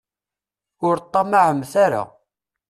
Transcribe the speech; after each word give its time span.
Ur 0.87 0.95
ṭṭamaɛemt 1.05 1.73
ara. 1.85 2.03